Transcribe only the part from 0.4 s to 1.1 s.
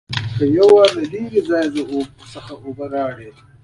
یو ځل له